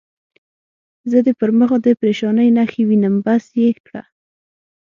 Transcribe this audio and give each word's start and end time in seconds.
زه 1.09 1.17
دې 1.25 1.33
پر 1.39 1.49
مخ 1.59 1.71
د 1.83 1.87
پرېشانۍ 2.01 2.49
نښې 2.57 2.83
وینم، 2.87 3.15
بس 3.25 3.45
یې 3.59 3.69
کړه. 3.85 4.01